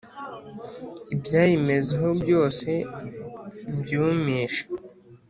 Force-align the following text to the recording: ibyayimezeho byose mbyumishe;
ibyayimezeho 1.13 2.07
byose 2.21 2.69
mbyumishe; 3.77 4.63